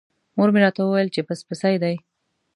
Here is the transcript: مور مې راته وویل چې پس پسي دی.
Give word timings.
مور 0.35 0.49
مې 0.53 0.59
راته 0.65 0.81
وویل 0.83 1.09
چې 1.15 1.21
پس 1.27 1.39
پسي 1.47 1.75
دی. 1.83 1.95